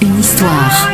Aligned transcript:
Une 0.00 0.20
histoire. 0.20 0.88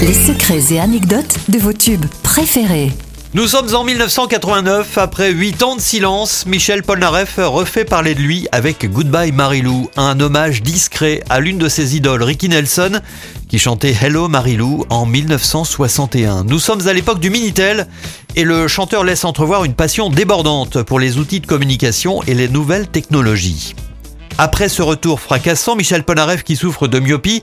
Les 0.00 0.14
secrets 0.14 0.72
et 0.72 0.80
anecdotes 0.80 1.36
de 1.50 1.58
vos 1.58 1.74
tubes 1.74 2.06
préférés. 2.22 2.90
Nous 3.34 3.46
sommes 3.46 3.74
en 3.74 3.84
1989, 3.84 4.96
après 4.96 5.32
8 5.32 5.62
ans 5.62 5.76
de 5.76 5.82
silence, 5.82 6.46
Michel 6.46 6.82
Polnareff 6.82 7.34
refait 7.36 7.84
parler 7.84 8.14
de 8.14 8.20
lui 8.20 8.48
avec 8.50 8.90
Goodbye 8.90 9.32
Marilou, 9.32 9.90
un 9.98 10.18
hommage 10.20 10.62
discret 10.62 11.22
à 11.28 11.40
l'une 11.40 11.58
de 11.58 11.68
ses 11.68 11.96
idoles, 11.96 12.22
Ricky 12.22 12.48
Nelson, 12.48 13.02
qui 13.50 13.58
chantait 13.58 13.94
Hello 14.00 14.28
Marilou 14.28 14.86
en 14.88 15.04
1961. 15.04 16.44
Nous 16.44 16.60
sommes 16.60 16.88
à 16.88 16.94
l'époque 16.94 17.20
du 17.20 17.28
Minitel 17.28 17.88
et 18.36 18.44
le 18.44 18.68
chanteur 18.68 19.04
laisse 19.04 19.26
entrevoir 19.26 19.64
une 19.64 19.74
passion 19.74 20.08
débordante 20.08 20.82
pour 20.82 20.98
les 20.98 21.18
outils 21.18 21.40
de 21.40 21.46
communication 21.46 22.22
et 22.22 22.32
les 22.32 22.48
nouvelles 22.48 22.88
technologies. 22.88 23.74
Après 24.38 24.68
ce 24.68 24.82
retour 24.82 25.20
fracassant, 25.20 25.76
Michel 25.76 26.04
Polnareff, 26.04 26.44
qui 26.44 26.56
souffre 26.56 26.88
de 26.88 27.00
myopie, 27.00 27.42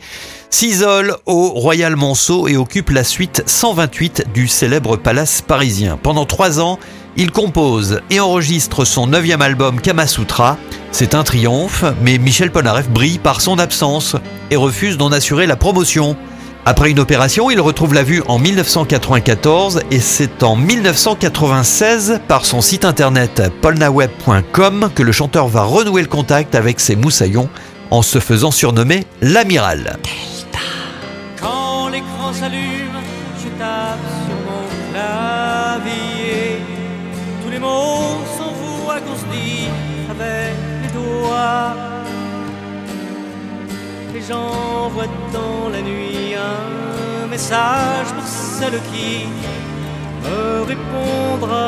s'isole 0.52 1.16
au 1.26 1.50
Royal 1.50 1.96
Monceau 1.96 2.48
et 2.48 2.56
occupe 2.56 2.92
la 2.92 3.04
suite 3.04 3.42
128 3.48 4.26
du 4.32 4.48
célèbre 4.48 4.96
palace 4.96 5.42
parisien. 5.42 5.98
Pendant 6.02 6.26
trois 6.26 6.60
ans, 6.60 6.78
il 7.18 7.32
compose 7.32 8.00
et 8.12 8.20
enregistre 8.20 8.86
son 8.86 9.08
neuvième 9.08 9.42
album 9.42 9.82
Kamasutra. 9.82 10.60
C'est 10.92 11.16
un 11.16 11.24
triomphe, 11.24 11.84
mais 12.04 12.20
Michel 12.20 12.52
Polnareff 12.52 12.90
brille 12.90 13.18
par 13.18 13.42
son 13.42 13.58
absence 13.58 14.16
et 14.52 14.56
refuse 14.56 14.98
d'en 14.98 15.12
assurer 15.12 15.48
la 15.48 15.56
promotion. 15.56 16.16
Après 16.66 16.90
une 16.90 16.99
opération, 16.99 17.52
il 17.52 17.59
retrouve 17.59 17.94
la 17.94 18.03
vue 18.03 18.23
en 18.27 18.40
1994 18.40 19.81
et 19.91 19.99
c'est 19.99 20.44
en 20.44 20.55
1996 20.55 22.22
par 22.30 22.45
son 22.45 22.62
site 22.62 22.86
internet 22.86 23.52
polnaweb.com 23.62 24.89
que 24.95 25.03
le 25.03 25.12
chanteur 25.12 25.49
va 25.49 25.63
renouer 25.63 26.02
le 26.02 26.08
contact 26.08 26.55
avec 26.55 26.80
ses 26.80 26.95
moussaillons 26.95 27.49
en 27.91 28.02
se 28.02 28.20
faisant 28.20 28.52
surnommer 28.52 29.05
l'amiral. 29.22 29.98
Tous 37.44 37.50
les 37.52 37.59
mots 37.59 38.23
qu'on 38.88 39.16
se 39.17 39.25
dit 39.36 39.67
avec 40.09 40.53
les 40.83 40.89
doigts. 40.94 41.75
Et 44.16 44.22
j'envoie 44.22 45.08
dans 45.33 45.70
la 45.70 45.81
nuit 45.81 46.03
message 47.34 48.09
pour 48.16 48.28
celle 48.58 48.80
qui 48.92 49.12
me 50.23 50.42
répondra 50.72 51.64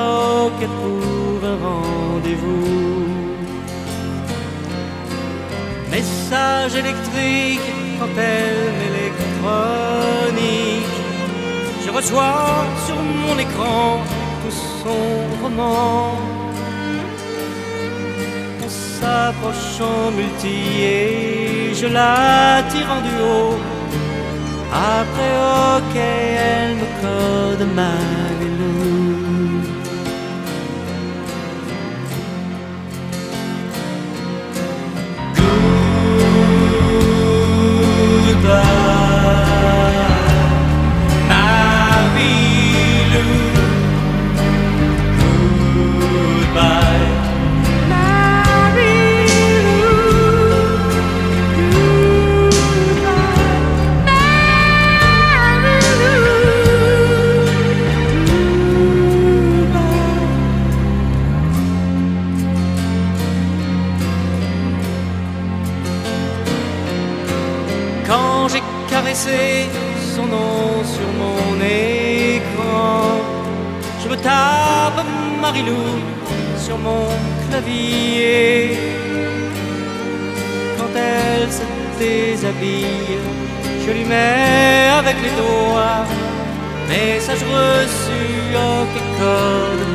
auquel 0.45 0.71
pour 0.81 1.39
un 1.53 1.57
rendez-vous. 1.67 3.07
Message 5.95 6.73
électrique 6.83 7.69
quand 7.97 8.15
elle 8.33 8.79
électronique. 8.91 9.35
Je 11.83 11.89
reçois 11.97 12.65
sur 12.85 12.97
mon 13.23 13.35
écran 13.45 13.85
tout 14.41 14.57
son 14.83 15.05
roman. 15.41 16.11
On 18.65 18.69
s'approche 18.69 19.77
en 19.93 20.11
multi 20.19 20.59
et 20.93 21.73
je 21.79 21.87
la 21.87 22.61
tire 22.69 22.89
en 22.95 23.01
duo. 23.07 23.74
Après, 24.75 25.33
ok, 25.77 25.95
elle 25.95 26.75
me 26.75 26.87
code 27.01 27.67
ma 27.75 28.34
caressé 69.15 69.67
son 70.15 70.25
nom 70.25 70.83
sur 70.83 71.07
mon 71.21 71.61
écran, 71.61 73.21
je 74.03 74.09
me 74.09 74.15
tape 74.15 75.05
Marilou 75.41 75.85
sur 76.57 76.77
mon 76.77 77.07
clavier. 77.49 78.77
Quand 80.77 80.93
elle 80.95 81.51
se 81.51 81.63
déshabille, 81.99 83.19
je 83.85 83.91
lui 83.91 84.05
mets 84.05 84.89
avec 84.99 85.15
les 85.23 85.31
doigts. 85.41 86.05
Message 86.89 87.43
reçu 87.43 88.21
au 88.53 88.85
code 89.17 89.85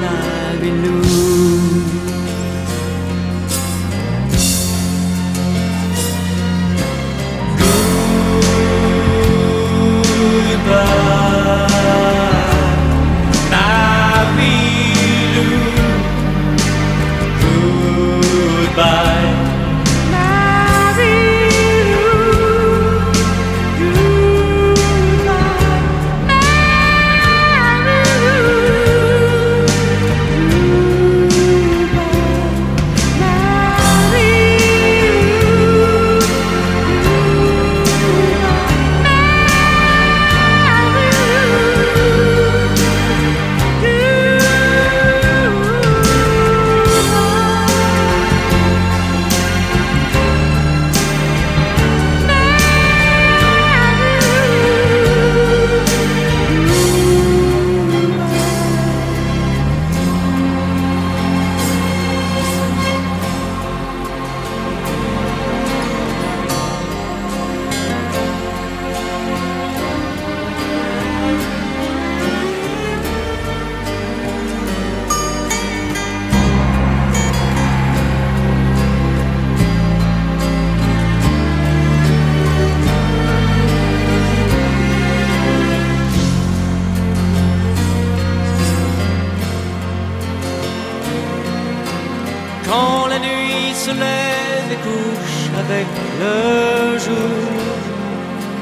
se 93.91 94.01
lève 94.01 94.73
et 94.73 94.81
couche 94.87 95.47
avec 95.63 95.87
le 96.21 96.99
jour, 96.99 97.53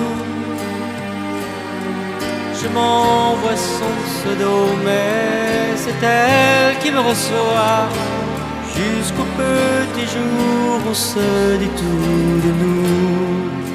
Je 2.60 2.68
m'envoie 2.68 3.56
son 3.56 3.92
pseudo, 4.06 4.54
mais 4.84 5.76
c'est 5.76 6.00
elle 6.02 6.78
qui 6.78 6.90
me 6.90 7.00
reçoit. 7.00 7.88
Jusqu'au 8.76 9.26
petit 9.40 10.06
jour, 10.14 10.80
on 10.90 10.94
se 10.94 11.56
dit 11.58 11.72
tout 11.80 12.40
de 12.46 12.52
nous 12.62 13.65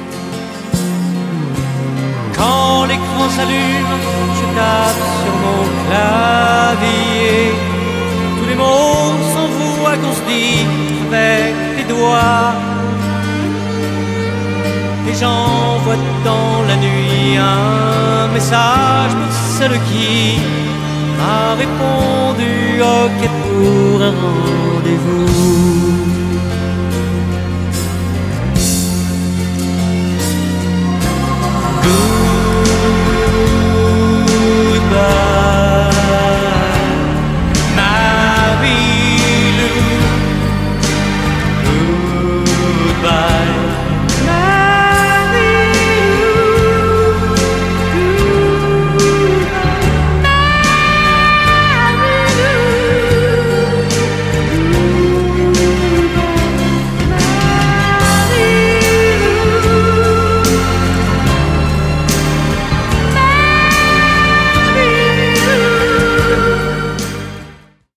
l'écran 2.92 3.28
s'allume, 3.36 3.94
je 4.38 4.46
tape 4.56 5.02
sur 5.20 5.34
mon 5.44 5.62
clavier. 5.84 7.54
Tous 8.36 8.48
les 8.50 8.58
mots 8.62 9.14
sans 9.34 9.48
voix 9.58 9.96
qu'on 10.02 10.14
se 10.20 10.24
dit 10.32 10.60
avec 11.06 11.54
les 11.78 11.86
doigts. 11.92 12.52
Et 15.08 15.14
j'envoie 15.20 16.00
dans 16.30 16.56
la 16.70 16.76
nuit 16.84 17.36
un 17.38 18.28
message 18.36 19.12
pour 19.20 19.32
celle 19.56 19.76
qui 19.88 20.38
m'a 21.18 21.54
répondu 21.62 22.52
Ok 22.80 23.20
pour 23.42 24.02
un 24.08 24.14
rendez-vous. 24.24 25.72